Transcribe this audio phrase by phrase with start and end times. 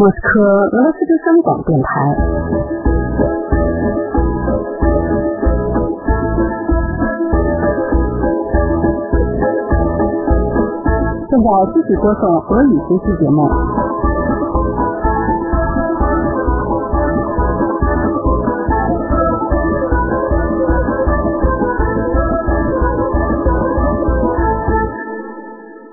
[0.00, 1.90] 莫斯科俄罗斯之声广播电台。
[11.28, 13.46] 现在继续播送俄语学习节目。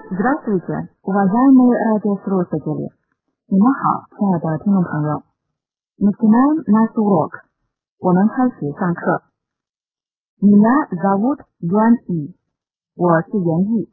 [0.09, 2.87] Здравствуйте, уважаемые радиослушатели!
[3.46, 5.22] 你们好，亲爱的听众朋友。
[5.98, 7.44] Начинаем наш урок.
[7.98, 9.22] 我们开始上课。
[10.40, 12.34] Меня зовут Юан И.
[12.96, 13.92] 我是袁毅。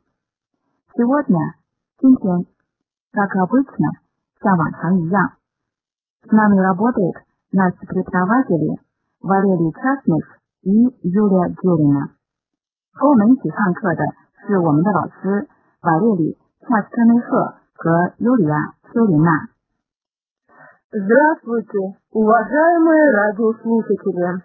[0.96, 1.38] Сегодня,
[2.00, 2.46] 今天，
[3.12, 4.00] как обычно,
[4.40, 5.38] 像往常一样，
[6.24, 7.16] с нами работает
[7.52, 8.80] наши преподаватели
[9.22, 10.72] Валерий Часных и
[11.04, 12.16] Юлия Дюрина。
[12.94, 14.04] 和我们一起上课的
[14.48, 15.48] 是我们的老师
[15.82, 19.50] 瓦列里·恰斯科内赫和尤里亚· 丘琳娜。
[20.92, 24.44] Здравствуйте, уважаемые радиослушатели.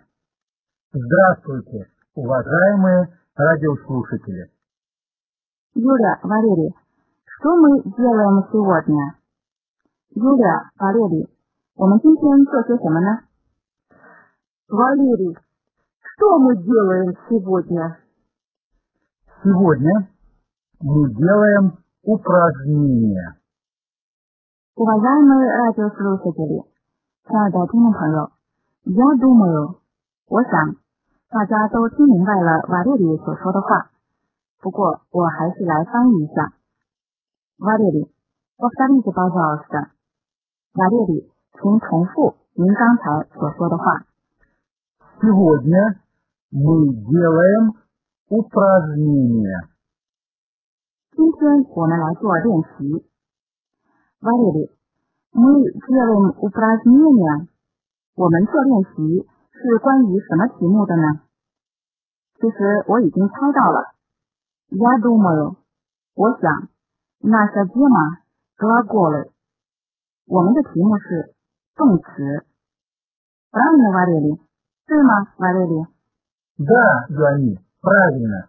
[0.92, 4.50] Здравствуйте, уважаемые радиослушатели.
[5.75, 6.75] Юлия, Валерий,
[7.25, 9.17] что мы делаем сегодня?
[10.14, 11.28] Юлия, Валерий,
[11.77, 13.20] 我们今天做些什么呢？
[14.69, 15.37] Валерий,
[16.00, 17.98] что мы делаем сегодня?
[19.42, 20.09] Сегодня
[20.81, 23.38] мы делаем упражнения.
[24.78, 26.67] Уважаемые радиослушатели，
[27.25, 28.33] 亲爱的听众朋友，
[28.84, 29.78] Я думаю，
[30.27, 30.77] 我想
[31.31, 33.91] 大家都听明白了瓦列里所说的话。
[34.61, 36.55] 不过我还是来翻译一下。
[37.59, 38.11] 瓦列里，
[38.56, 39.95] повторите, пожалуйста。
[40.75, 43.84] 瓦列里，请重复您刚才所说的话。
[45.20, 46.00] Сегодня
[46.50, 47.75] мы делаем
[48.28, 49.69] упражнения.
[51.12, 53.08] 今天我们来做练习。
[54.20, 54.70] 瓦列里，
[55.33, 57.48] мы делаем упражнения。
[58.14, 61.20] 我们做练习是关于什么题目的呢？
[62.41, 63.94] 其实我已经猜到了。
[64.71, 65.56] Я думаю，
[66.15, 66.69] 我想，
[67.21, 68.22] наша тема
[68.56, 69.31] глаголы。
[70.27, 71.34] 我们的题目是
[71.75, 72.47] 动词。
[73.50, 74.41] Правильно, Валерий？
[74.87, 75.87] 对吗，Валерий？
[76.56, 78.49] Да, Юани, правильно.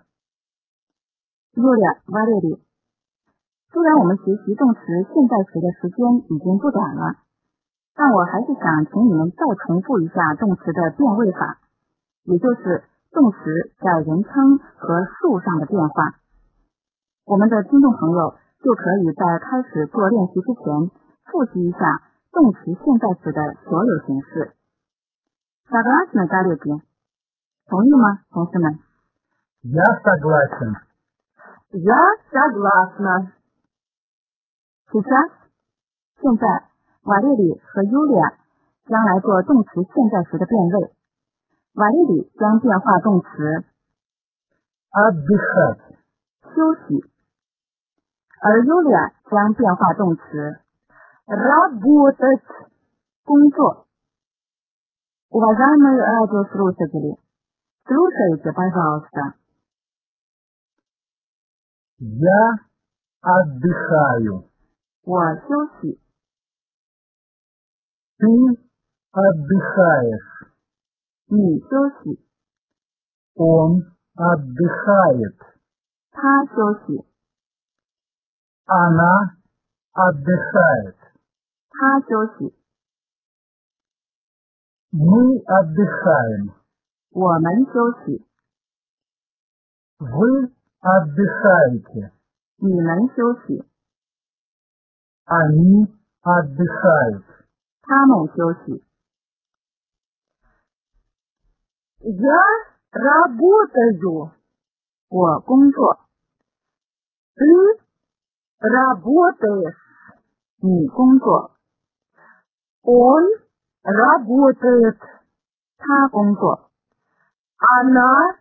[1.54, 2.60] 优良，Valerie。
[3.72, 4.80] 虽然我们学习动词
[5.14, 7.20] 现在时的时间已经不短了，
[7.96, 11.60] 但我还是想请你们再重复一下动词的变位法，
[12.24, 13.38] 也就是动词
[13.80, 16.16] 在人称和数上的变化。
[17.26, 20.92] 我们的听众朋友就可以在开始做练习之前
[21.26, 22.02] 复习一下
[22.32, 24.54] 动词现在时的所有形式。
[25.68, 26.82] Согласны, коллеги？
[27.66, 28.78] 同意吗，同事们？
[29.64, 30.76] Я согласен.
[31.72, 31.98] Я
[32.30, 33.32] согласна.
[34.92, 35.32] Сейчас，
[36.22, 36.70] 现在，
[37.04, 38.34] 瓦列里和尤利亚
[38.88, 40.94] 将来做动词现在时的变位。
[41.74, 43.66] 瓦列里将变化动词
[44.92, 45.98] Отдыхать.
[46.56, 47.04] 休息，
[48.42, 50.22] 而尤利亚将变化动词
[51.26, 52.42] Работать.
[53.26, 53.88] 工作。
[55.30, 57.18] Уважаемые радиослушатели,
[57.86, 59.34] слушайте, пожалуйста.
[61.98, 62.70] Я
[63.22, 64.46] отдыхаю.
[65.04, 66.00] 我休息，
[68.18, 68.28] Ты
[69.12, 70.52] отдыхаешь.
[71.28, 72.20] 你休息，
[73.36, 75.38] Он отдыхает.
[76.12, 77.06] 他休息，
[78.66, 79.38] Она
[79.92, 80.96] отдыхает.
[81.70, 82.56] 他休息，
[84.92, 86.54] Мы отдыхаем.
[87.12, 88.26] 我们休息，
[90.00, 92.12] Вы отдыхаете.
[92.58, 93.64] 你们休息，
[95.30, 95.88] Они
[96.22, 97.24] отдыхают.
[97.82, 98.84] 他们休息。
[102.02, 102.42] Я
[102.92, 104.32] работаю.
[105.10, 106.00] 我工作，
[107.36, 107.46] Ты
[108.60, 109.76] работаешь.
[110.62, 111.52] 你工作，
[112.84, 113.24] Он
[113.84, 114.98] работает.
[115.78, 116.70] 他工作，
[117.58, 118.38] Она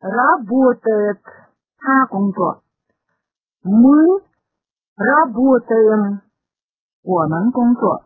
[0.00, 1.20] работает.
[1.78, 2.62] 他工作，
[3.62, 4.22] Мы
[4.96, 6.22] работаем.
[7.04, 8.04] 我们工作，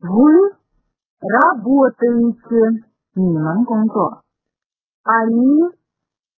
[0.00, 0.56] Вы
[1.20, 2.84] работаете.
[3.14, 4.22] 你们工作，
[5.04, 5.72] Они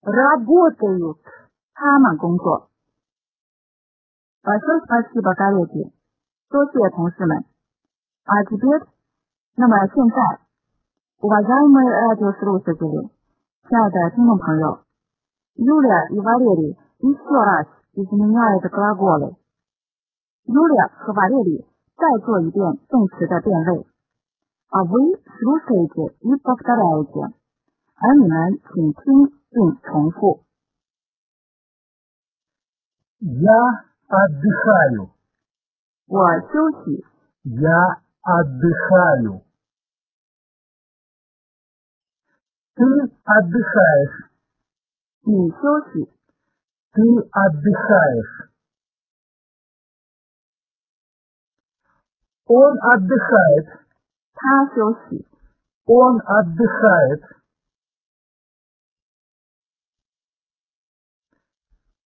[0.02, 1.18] работают.
[1.74, 2.68] 他们工作。
[4.42, 5.92] Большое спасибо, коллеги，
[6.50, 7.44] 多谢同事们。
[8.24, 8.86] А теперь，
[9.56, 10.40] 那么现在，
[11.20, 13.10] уважаемые радиослушатели，
[13.68, 14.80] 亲爱的听众朋友，
[15.54, 19.36] Юлия и Валерий еще раз изменяют глаголы。
[20.46, 23.86] Юлия 和瓦列里 再做一遍动词的变位。
[24.68, 27.34] А вы слушаете и повторяете，
[27.94, 30.44] 而你们请听并重复。
[33.20, 35.10] Я отдыхаю.
[36.06, 37.04] 我休息，
[37.44, 39.42] Я отдыхаю.
[42.74, 42.84] Ты
[43.24, 44.30] отдыхаешь.
[45.24, 46.10] 你休息，
[46.92, 48.45] Ты отдыхаешь.
[52.46, 53.66] Он отдыхает.
[54.34, 55.26] 他休息，
[55.86, 57.22] Он отдыхает.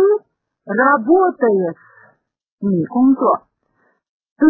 [0.65, 1.77] работаешь，
[2.61, 3.47] 你工作
[4.45, 4.47] ，Ты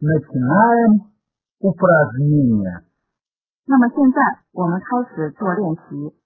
[0.00, 1.12] начинаем
[1.60, 2.84] упражнение.
[3.66, 6.16] 那么现在我们开始做练习。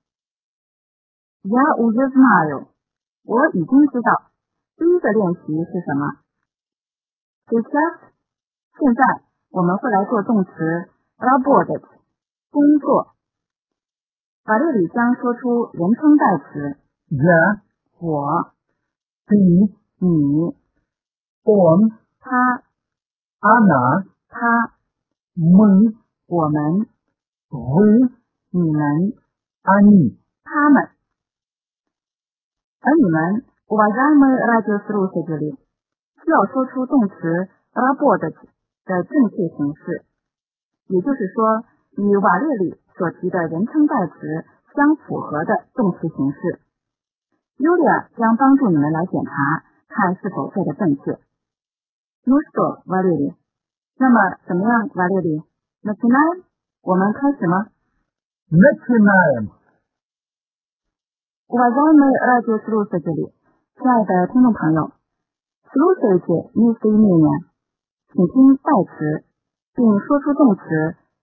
[1.42, 2.68] Я уже знаю，
[3.24, 4.30] 我已经知道
[4.76, 6.22] 第一个练习是什么。
[7.48, 8.12] Сейчас，
[8.78, 10.50] 现在我们会来做动词
[11.18, 11.82] работать，
[12.52, 13.14] 工作。
[14.44, 16.78] 法律里将说出人称代词
[17.08, 17.62] Я,
[18.00, 18.50] 我、
[19.26, 19.36] ты,
[19.98, 20.56] 你、
[21.44, 22.62] он, 他、
[23.40, 24.74] она, 他、
[25.36, 25.94] мы,
[26.26, 26.86] 我们、
[27.48, 28.10] вы,
[28.50, 29.14] 你们、
[29.62, 30.18] они.
[30.42, 30.90] 他们。
[32.82, 35.56] 而你们，уважаемые радиослушатели，
[36.22, 37.14] 需要说出动词
[37.72, 38.34] работать
[38.84, 40.04] 的正确形式，
[40.88, 41.64] 也就是说，
[42.02, 44.44] 与瓦列里 所提的人称代词
[44.74, 46.60] 相符合的动词形式。
[47.58, 51.18] Yulia 将帮助你们来检查，看是否做的正确。
[52.24, 53.34] Ну что, Валерий？
[53.98, 56.42] 那么怎么样，Валерий？Начинаем？
[56.82, 57.68] 我们开始吗？
[58.50, 59.50] Начинаем.
[61.48, 63.32] Уважаемые радиослушатели，
[63.78, 64.90] 亲爱的听众朋友，
[65.70, 67.46] слушайте местоимение，
[68.12, 69.24] 请听代词，
[69.74, 70.62] 并说出动词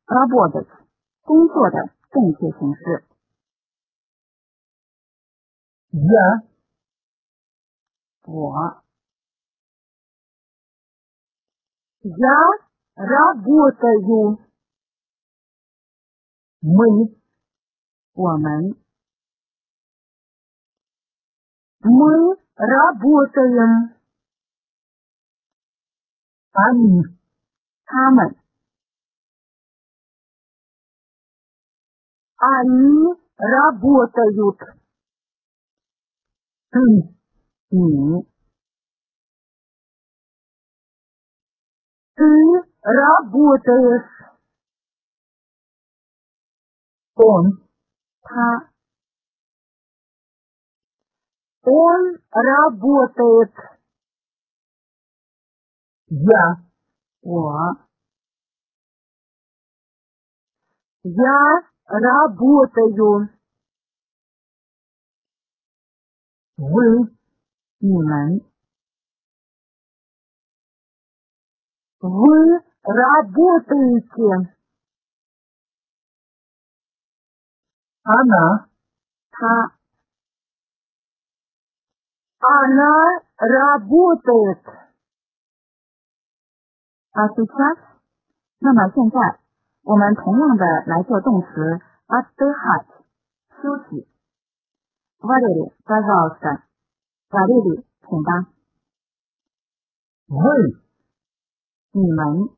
[0.08, 0.68] работать
[1.28, 3.06] 工作的正确形式。
[5.92, 6.44] Я,
[8.26, 8.84] 我，
[12.02, 12.20] Я
[12.96, 14.40] работаю，
[16.62, 17.16] мы,
[18.14, 18.76] 我们，
[21.86, 23.94] Мы работаем，
[26.54, 27.04] они,
[27.86, 28.36] 他们
[32.41, 34.59] Они работают.
[36.71, 36.81] Ты.
[37.71, 38.23] Не.
[42.15, 42.25] Ты
[42.83, 44.11] работаешь.
[47.17, 47.67] Он.
[48.23, 48.71] Та.
[51.65, 53.53] Он работает.
[56.07, 56.57] Я.
[57.23, 57.51] О.
[57.51, 57.89] А.
[61.03, 63.30] Я работаю,
[66.58, 67.14] Вы.
[67.84, 68.40] 你们、
[72.00, 74.54] вы работаете,
[78.04, 78.70] Она.
[79.32, 79.76] 他、
[82.40, 84.64] она работает,
[87.12, 87.78] 啊 сейчас，
[88.60, 89.40] 那么现在
[89.88, 91.48] 我们同样的来做动词
[92.08, 92.88] отдыхать
[93.62, 94.08] 休息。
[95.20, 96.64] Валерий, пожалуйста.
[97.30, 98.48] Валерий, 请吧。
[100.28, 100.84] Вы.
[101.96, 102.50] 你们、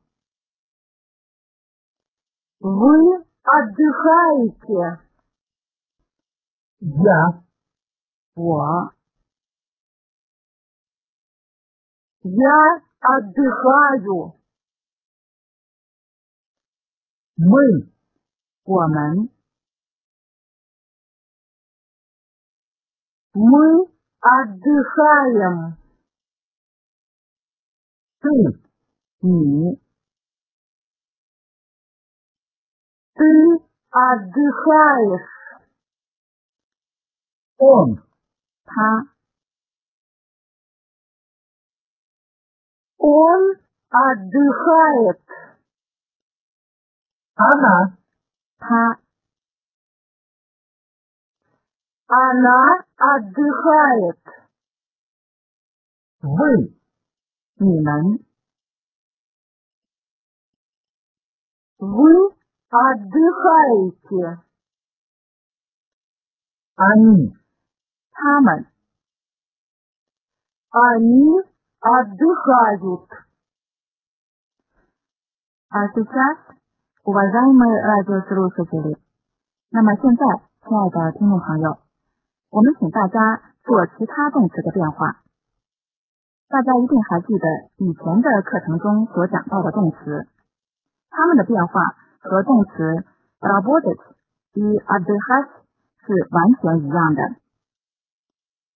[2.58, 5.00] вы отдыхаете,
[6.80, 7.42] Я.
[8.34, 8.92] 我、
[12.22, 14.39] я отдыхаю,
[17.40, 17.96] Мы.
[18.66, 19.30] 我们、
[23.32, 23.86] мы
[24.20, 25.76] отдыхаем,
[28.20, 28.60] Ты.
[29.22, 29.80] 你、
[33.14, 33.60] ты
[33.90, 35.30] отдыхаешь,
[37.58, 38.02] Он.
[38.64, 39.16] 他、
[42.98, 43.56] он
[43.90, 45.20] отдыхает,
[47.41, 47.97] Она.
[48.59, 48.99] Та.
[52.07, 54.21] Она отдыхает.
[56.21, 56.77] Вы.
[57.57, 58.19] Нинан.
[61.79, 62.35] Вы
[62.69, 64.43] отдыхаете.
[66.75, 67.35] Они.
[68.13, 68.67] Таман.
[70.69, 71.41] Они
[71.79, 73.09] отдыхают.
[75.69, 76.60] А сейчас
[77.04, 78.98] уважаемые радиослушатели，
[79.70, 80.24] 那么现在，
[80.66, 81.78] 亲爱的听众朋友，
[82.50, 85.22] 我们请大家做其他动词的变化。
[86.48, 87.46] 大家一定还记得
[87.78, 90.26] 以前的课程中所讲到的动词，
[91.10, 93.04] 它们的变化和动词
[93.40, 94.02] работать
[94.54, 95.48] 与 отдыхать
[96.02, 97.22] 是完全一样的。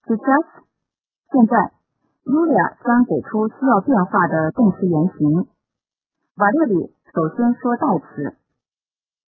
[0.07, 0.47] Сейчас，
[1.31, 1.73] 现在，
[2.25, 5.47] Yulia 将给出需要变化的动词原形。
[6.37, 8.37] 瓦列里 首先说代词，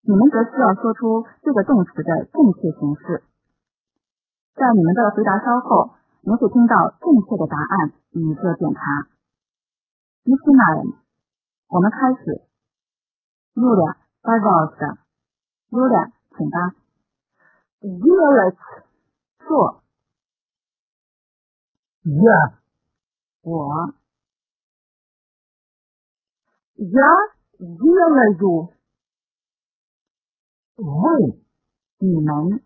[0.01, 3.24] 你们则需要说出这个动词的正确形式。
[4.55, 8.81] 在你们的回答稍后，你会听到正确的答案以做检查。
[10.24, 10.93] 伊斯纳人，
[11.69, 12.41] 我们开始。
[13.55, 14.98] Yulia, пожалуйста.
[15.71, 16.75] Yulia，请吧。
[17.81, 18.57] Делать,
[19.39, 19.83] 做，
[22.03, 22.62] Я.
[23.43, 23.95] 我，
[26.75, 27.01] я
[27.60, 28.69] делаю,
[30.77, 31.41] Вы.
[32.00, 32.63] 你们，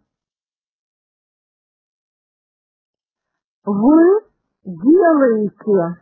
[3.66, 4.32] вы
[4.64, 6.02] делаете,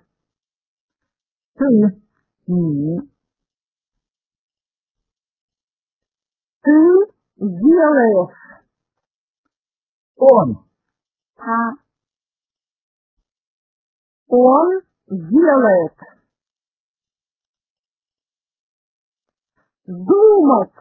[1.56, 2.04] Ты.
[2.46, 3.00] 你，
[6.62, 6.72] ты
[7.38, 8.38] делаешь,
[10.18, 10.64] Он.
[11.36, 11.74] 他，
[14.28, 15.98] он делает.
[19.89, 20.73] думать.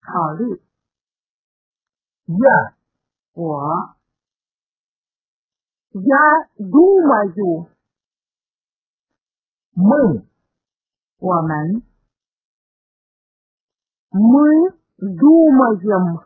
[0.00, 0.60] Кали.
[2.26, 2.74] Я.
[3.34, 3.96] Уа.
[14.98, 16.20] Думаем.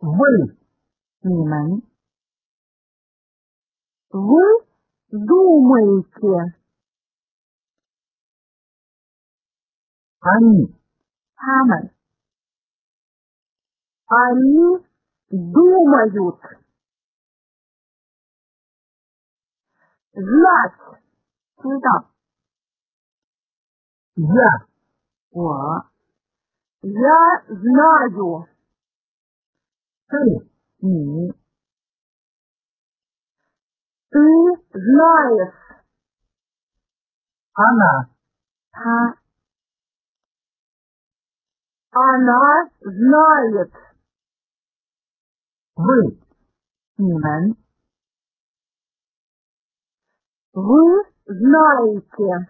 [0.00, 0.56] Вы.
[1.22, 1.82] Нимен.
[5.10, 6.59] Думаете.
[10.20, 10.78] Они.
[11.34, 11.90] Хаман.
[14.06, 14.86] Они
[15.30, 16.40] думают.
[20.12, 20.72] Знать.
[21.62, 22.10] Сюда.
[24.16, 24.66] Я.
[25.32, 25.80] О.
[26.82, 28.46] Я знаю.
[30.08, 30.50] Ты.
[30.82, 31.32] Не.
[34.10, 34.18] Ты
[34.72, 35.54] знаешь.
[37.54, 38.10] Она.
[38.72, 39.19] Та.
[41.91, 43.71] она знает,
[45.77, 46.17] Вы.
[46.97, 47.57] 你们，
[50.53, 52.47] вы знаете.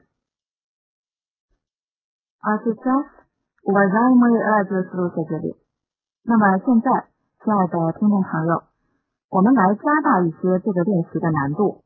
[2.41, 3.05] А сейчас,
[3.63, 5.57] уважаемые радиослушатели，
[6.25, 7.09] 那么现在，
[7.43, 8.63] 亲爱的听众朋友，
[9.29, 11.83] 我们来加大一些这个练习的难度。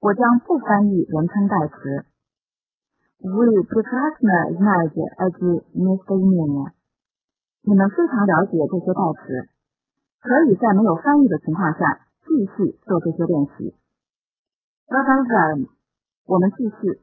[0.00, 2.06] 我将不翻译人称代词。
[3.24, 6.72] Вы прекрасно знаете эти местоимения。
[7.62, 9.48] 你们非常了解这些代词，
[10.20, 13.76] 可以在没有翻译的情况下继续做这些练习。
[14.86, 15.68] Продолжаем，
[16.24, 17.02] 我们继续。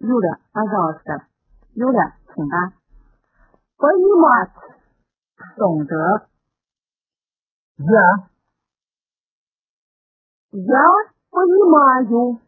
[0.00, 1.26] Юля, пожалуйста.
[1.74, 2.72] Юля，请吧。
[3.76, 4.50] Понимать，
[5.56, 6.26] 懂得。
[7.76, 8.28] Я,
[10.52, 10.82] Я
[11.30, 12.40] понимаю.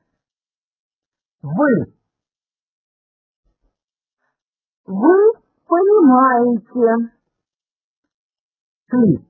[1.43, 1.93] вы,
[4.88, 5.34] Вы
[5.66, 7.12] понимаете.
[8.88, 9.28] ты,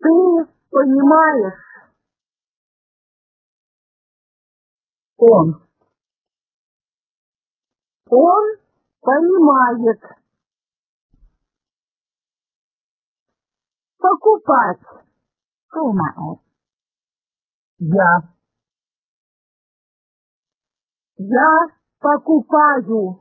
[0.00, 1.62] Ты понимаешь.
[5.18, 5.62] он,
[8.08, 8.58] Он
[9.02, 10.00] понимает.
[13.98, 14.80] Покупать.
[15.68, 16.06] 购买。
[17.78, 18.32] я,
[21.18, 21.68] Я
[22.06, 23.20] покупаю.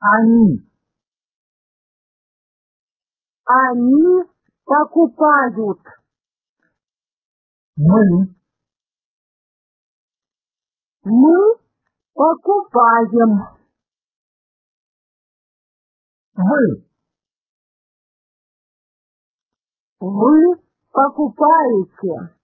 [0.00, 0.60] они,
[3.46, 4.24] Они
[4.64, 5.80] покупают.
[7.76, 8.34] мы,
[11.04, 11.56] Мы
[12.14, 13.48] покупаем.
[16.34, 16.84] вы,
[20.00, 20.56] Вы
[20.92, 22.34] покупаете.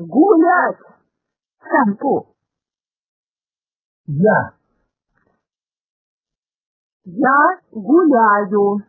[0.00, 0.78] Гулять.
[1.60, 2.34] 散步。
[4.06, 4.56] я,
[7.04, 8.82] Я гуляю.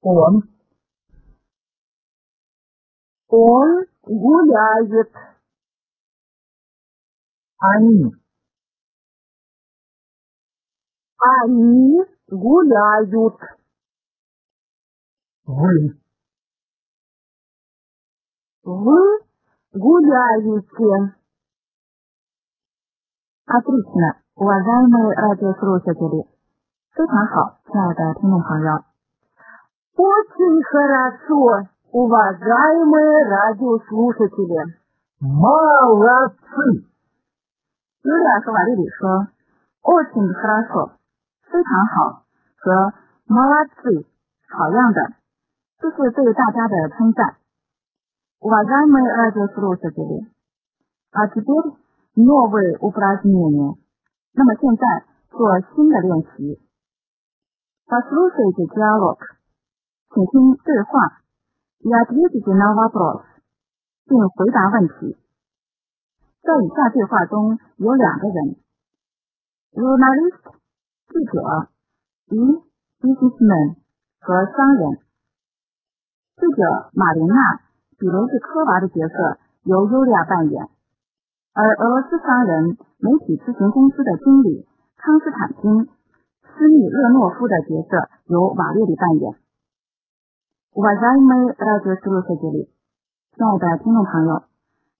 [0.00, 0.42] он,
[3.28, 5.12] Он гуляет.
[7.58, 8.14] они,
[11.18, 13.14] Они гуляют.
[15.44, 16.00] вы,
[18.62, 19.29] Вы
[19.73, 21.15] гуляете.
[23.47, 26.27] Отлично, уважаемые радиослушатели.
[26.95, 28.83] 非常好，亲爱的听众朋友。
[29.95, 34.81] Очень хорошо, уважаемые радиослушатели.
[35.21, 36.85] молодцы,
[38.03, 39.27] 尤利亚和瓦丽里说，
[39.81, 40.91] очень хорошо，
[41.49, 42.23] 非常好，
[42.57, 42.93] 和
[43.27, 44.05] молодцы，
[44.49, 45.13] 好样的，
[45.79, 47.37] 这是对大家的称赞。
[48.39, 50.31] Уважаемые радиослушатели,
[51.11, 51.73] а теперь
[52.15, 53.75] новые упражнения。
[54.33, 56.61] 那么现在做新的练习。
[57.87, 59.17] Послушайте диалог，
[60.13, 61.21] 请听对话。
[61.79, 63.21] И ответите на вопрос，
[64.05, 65.17] 并回答问题。
[66.41, 68.57] 在以下对话中有两个人，
[69.73, 70.53] journalist
[71.09, 71.69] 记者
[72.29, 72.61] 与
[72.99, 73.75] businessman
[74.19, 74.99] 和商人。
[76.37, 77.59] 记者马琳娜·
[77.99, 80.69] 比雷日科娃的角色由尤利亚扮演，
[81.53, 84.67] 而俄罗斯商人媒体咨询公司的经理
[84.97, 85.87] 康斯坦丁·
[86.43, 89.35] 斯密勒诺夫的角色由瓦列里扮演。
[90.75, 92.67] Уважаемые радиослушатели，
[93.31, 94.43] 亲爱的听众朋友。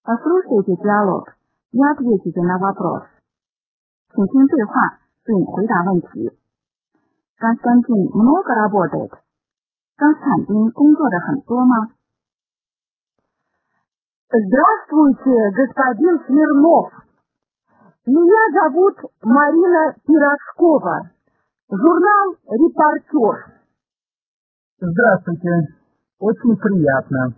[0.06, 1.34] Послушайте диалог
[1.72, 3.04] и ответите на вопрос。
[4.14, 6.32] 请听对话并回答问题。
[7.38, 9.12] Константин много работает。
[9.98, 11.92] 冈斯坦丁工作的很多吗
[14.33, 16.93] ？Здравствуйте, господин Смирнов.
[18.07, 21.11] Меня зовут Марина Пирожкова.
[21.71, 23.61] Журнал «Репортер».
[24.81, 25.51] здравствуйте,
[26.19, 27.35] очень приятно,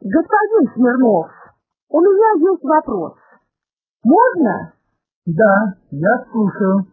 [0.00, 1.30] Господин Смирнов,
[1.90, 3.14] у меня есть вопрос.
[4.04, 4.72] Можно?
[5.26, 6.86] да, я слушаю,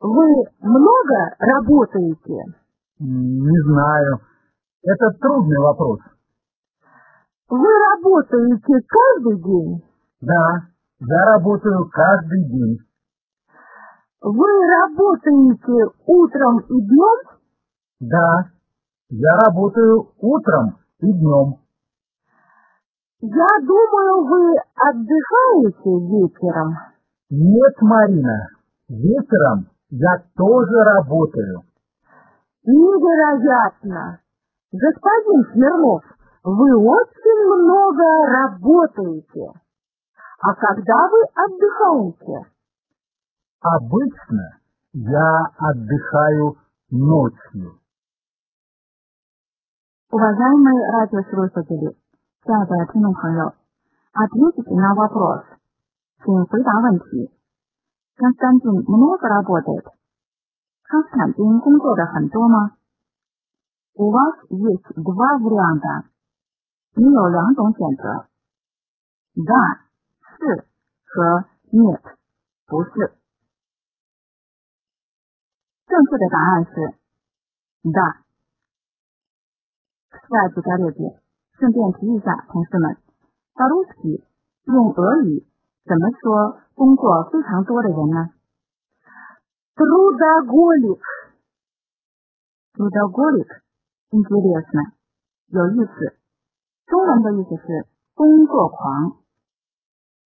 [0.00, 2.44] Вы много работаете?
[3.00, 4.20] не знаю,
[4.82, 6.00] это трудный вопрос,
[7.48, 9.82] Вы работаете каждый день?
[10.20, 10.68] да,
[11.00, 12.78] я работаю каждый день,
[14.20, 17.38] Вы работаете утром и днем?
[18.00, 18.50] да,
[19.10, 21.56] я работаю утром и днем,
[23.20, 26.74] Я думаю, вы отдыхаете вечером.
[27.30, 28.48] нет, Марина,
[28.88, 31.62] вечером я тоже работаю,
[32.64, 34.20] Невероятно!
[34.72, 36.02] Господин Смирнов,
[36.43, 39.51] вы очень много работаете.
[40.39, 42.49] А когда вы отдыхаете?
[43.63, 44.59] обычно
[44.93, 46.57] я отдыхаю
[46.91, 47.79] ночью.
[50.11, 51.95] Уважаемые радиослушатели,
[52.43, 53.53] 亲爱的听众朋友，
[54.11, 55.43] ответите на вопрос，
[56.23, 57.31] 请回答问题。
[58.15, 59.85] Константин много работает。
[60.83, 62.75] 康斯坦丁工作的很多吗？
[63.95, 66.09] У вас есть два варианта。
[66.94, 68.28] 你有两种选择
[69.34, 69.78] ：that
[70.38, 70.66] 是
[71.04, 72.16] 和 it
[72.66, 73.18] 不是。
[75.86, 76.70] 正确的答案是
[77.84, 78.22] that。
[80.28, 80.98] 第二组加六句。
[81.58, 83.90] 顺便提一下，同事们 d a r u s
[84.62, 85.44] 用俄语
[85.84, 88.30] 怎么说工作非常多的人呢
[95.48, 96.27] 有意思。
[96.87, 99.17] 中文的意思是工作狂。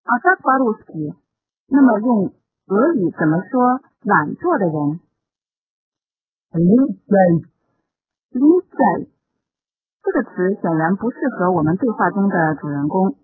[0.04, 1.16] 啊，так по-русски，
[1.68, 2.34] 那么用
[2.68, 5.00] 俄语怎么说懒惰的人
[6.52, 7.48] Лентяй.
[8.32, 9.10] лентяй
[10.04, 13.16] 这个词显然不适合我们对话中的主人公。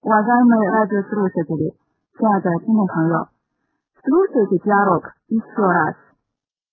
[0.00, 1.74] Уважаемые радиослушатели，
[2.16, 3.28] 亲爱的听众朋友，
[3.98, 5.96] слушайте диалог еще раз，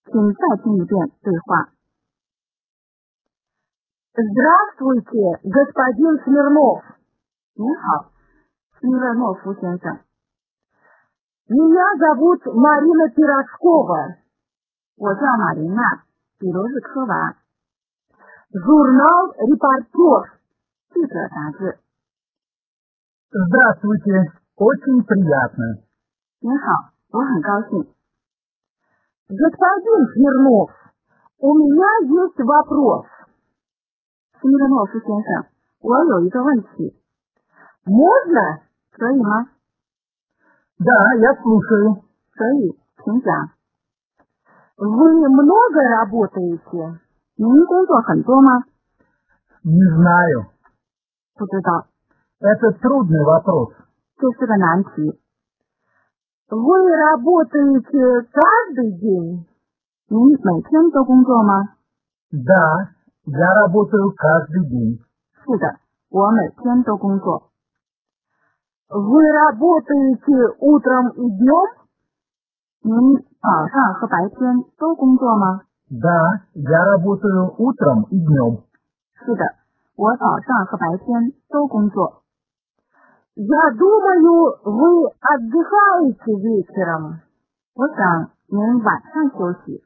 [0.06, 1.74] 请再听一遍对话。
[4.13, 6.83] Здравствуйте, господин Смирнов.
[7.57, 8.11] Нихао.
[8.81, 10.01] Смирнов, это.
[11.49, 14.17] Меня зовут Марина Пирожкова.
[14.99, 16.03] Вот Марина
[16.41, 17.37] Пирожкова.
[18.53, 20.41] Журнал «Репортер».
[23.31, 25.85] Здравствуйте, очень приятно.
[26.43, 26.91] Нихао,
[29.29, 30.71] Господин Смирнов,
[31.39, 33.07] у меня есть вопрос.
[34.40, 35.46] 斯米勒诺夫先生，
[35.82, 36.96] 我有一个问题，
[37.86, 38.62] Можно?
[38.92, 39.50] 可以吗？
[40.78, 42.04] Да, я слушаю.
[42.36, 43.52] 可以，请讲。
[44.78, 47.00] Вы много работаете?
[47.38, 48.66] 您工作很多吗？
[49.64, 50.46] Не знаю.
[51.36, 51.88] 不知道，
[52.40, 53.74] Это трудный вопрос.
[54.18, 55.20] 这是个难题。
[56.50, 59.46] Вы работаете каждый день?
[60.08, 61.76] 您每天都工作吗？
[62.32, 62.94] Да,
[63.26, 65.00] я работаю каждый день.
[65.44, 65.80] 是的，
[66.10, 67.50] 我每天都工作。
[68.88, 71.86] Вы работаете утром и днем?
[72.82, 75.62] 您早上和白天都工作吗？
[75.90, 78.64] Да, я работаю утром и днем.
[79.16, 79.56] 是的，
[79.96, 82.22] 我早上和白天都工作。
[83.36, 87.20] Я думаю, вы отдыхаете вечером.
[87.74, 89.84] 我想您晚上休息。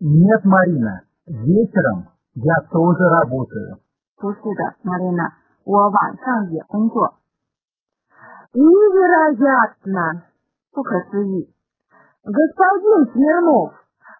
[0.00, 3.78] Нет, Марина, вечером я тоже работаю.
[4.16, 5.32] 不是的，玛丽娜，
[5.64, 7.14] 我晚上也工作。
[8.52, 10.22] Невероятно!
[10.72, 11.52] 不可思议，
[12.24, 13.72] Господин Смирнов,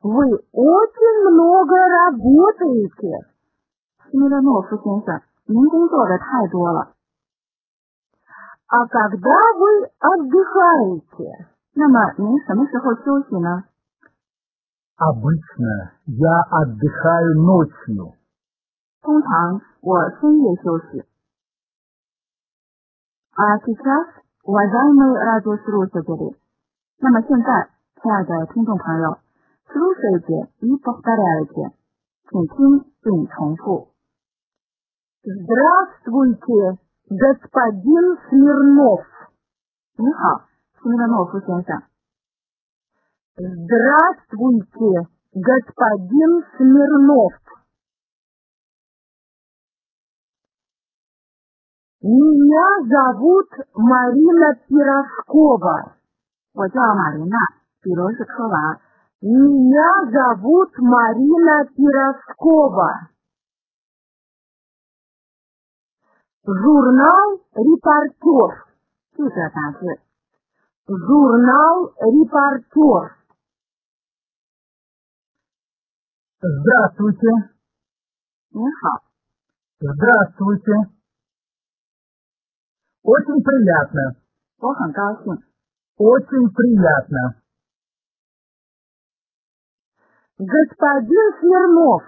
[0.02, 3.26] вы очень много работаете.
[4.10, 6.94] 斯米勒诺夫先生，您工作的太多了。
[8.66, 11.46] А когда вы отдыхаете?
[11.74, 13.64] 那么您什么时候休息呢？
[14.96, 18.14] Обычно я отдыхаю ночью.
[19.02, 21.04] 通常我深夜休息。
[23.34, 24.06] А сейчас,
[24.44, 26.36] уважаемые радиослушатели，
[26.98, 29.18] 那么现在，亲爱的听众朋友，
[29.66, 31.72] слушайте и повторяйте，
[32.30, 33.88] 请听并重复。
[35.24, 39.02] Здравствуйте, господин Смирнов.
[39.96, 40.46] 你好，
[40.80, 41.82] 斯米勒诺夫先生。
[43.39, 47.33] Здравствуйте, господин Смирнов.
[52.01, 55.97] Меня зовут Марина Пирожкова.
[56.55, 57.37] Вот я Марина
[57.83, 58.81] Пирожкова.
[59.21, 63.09] Меня зовут Марина Пирожкова.
[66.43, 68.65] Журнал «Репортер».
[70.87, 73.16] Журнал «Репортер».
[76.39, 77.29] Здравствуйте.
[79.79, 80.71] Здравствуйте.
[83.01, 84.15] Очень приятно.
[85.97, 87.41] Очень приятно.
[90.37, 92.03] Господин Смирнов,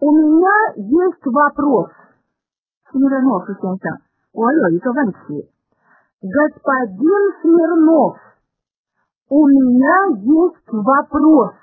[0.00, 1.90] у меня есть вопрос.
[2.90, 3.48] Смирнов,
[6.20, 8.18] Господин Смирнов,
[9.30, 11.54] у меня есть вопрос.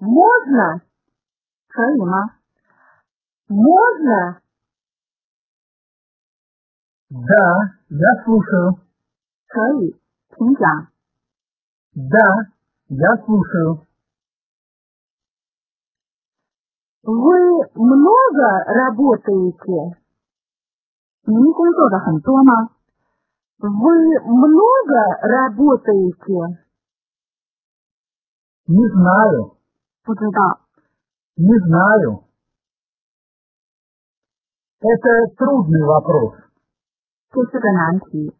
[0.00, 0.80] Можно?
[1.68, 2.34] Карима.
[3.48, 4.40] Можно?
[7.10, 8.80] Да, я слушаю.
[9.48, 10.88] Кари, Тиньян.
[11.94, 12.46] Да,
[12.88, 13.86] я слушаю.
[17.02, 19.98] Вы много работаете?
[23.58, 26.64] Вы много работаете?
[28.66, 29.59] Не знаю.
[30.03, 30.61] 不知道。
[31.37, 32.23] Не знаю.
[34.79, 36.35] Это трудный вопрос.
[37.31, 38.33] 这是个难题。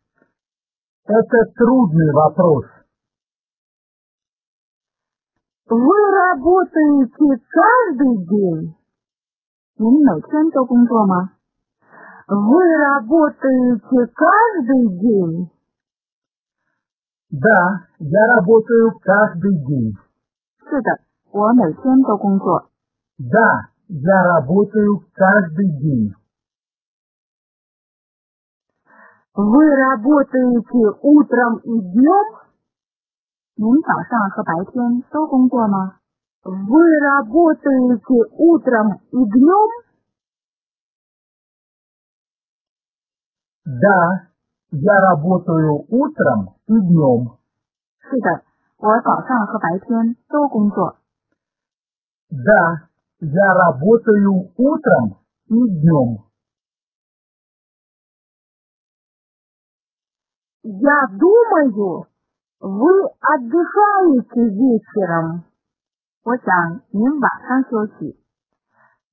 [1.04, 2.66] Это трудный вопрос.
[5.68, 8.76] Вы работаете каждый день?
[9.78, 11.34] 您每天都工作吗？
[12.28, 15.52] Вы работаете каждый день?
[17.32, 19.94] Да, я работаю каждый день.
[20.60, 21.00] 是的，
[21.32, 22.70] 我每天都工作。
[23.18, 26.14] Да, я работаю каждый день.
[29.34, 32.42] Вы работаете утром и днем?
[33.58, 35.98] 您早上和白天都工作吗？
[36.44, 39.70] Вы работаете утром и днем?
[43.66, 44.30] Да,
[44.72, 47.38] я работаю утром и днем.
[48.00, 48.44] 是的，
[48.78, 50.98] 我早上和白天都工作。
[52.31, 52.89] да,
[53.21, 56.25] я работаю утром и днем.
[60.63, 62.07] Я думаю,
[62.61, 65.45] вы отдыхаете вечером.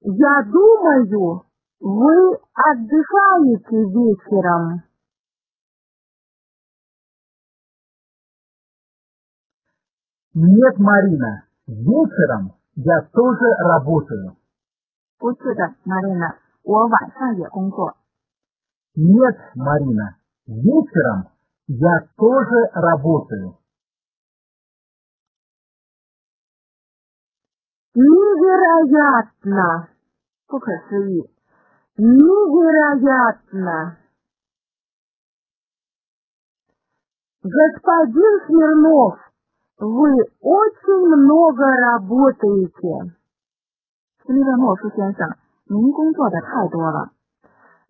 [0.02, 1.44] Я думаю,
[1.80, 4.84] вы отдыхаете вечером.
[10.36, 14.37] Нет, Марина, вечером я тоже работаю.
[15.19, 17.95] 不是的，玛丽娜，我晚上也工作。
[18.95, 21.29] Нет, Марина, вечером
[21.69, 23.57] я тоже работаю.
[27.95, 29.89] Невероятно!
[30.47, 31.31] 不可思议，
[31.99, 33.99] Невероятно!
[37.43, 39.19] Господин Смирнов,
[39.79, 43.15] вы очень много работаете.
[44.25, 47.11] 斯密特莫夫先生，您工作的太多了。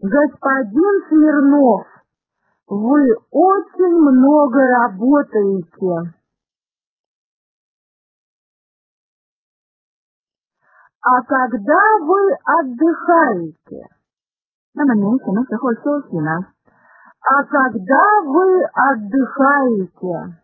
[0.00, 1.87] Господин Смирнов,
[2.66, 6.14] вы очень много работаете.
[11.04, 13.88] А когда вы отдыхаете?
[14.74, 16.46] 那么您什么时候休息呢？
[17.20, 20.38] А когда вы отдыхаете?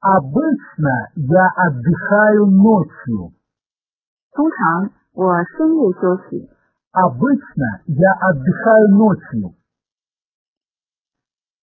[0.00, 3.32] Обычно я отдыхаю ночью.
[4.32, 6.50] 通常我深夜休息。
[6.92, 9.54] Обычно я отдыхаю ночью.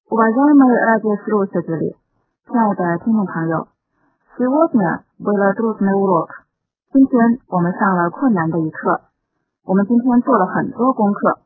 [0.10, 1.95] Уважаемые радиослушатели，
[2.47, 3.67] 亲爱的听众朋友，
[4.38, 6.27] сегодня было трудный урок。
[6.91, 9.01] 今天我们上了困难的一课，
[9.63, 11.39] 我们今天做了很多功课，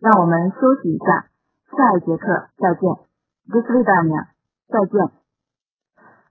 [0.00, 1.28] 让我们休息一下，
[1.74, 2.90] 下一节课再见。
[3.48, 4.26] До свидания，
[4.68, 5.17] 再见。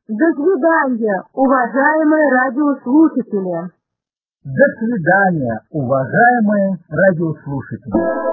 [0.08, 3.70] До свидания, уважаемые радиослушатели.
[4.42, 8.27] До свидания, уважаемые радиослушатели.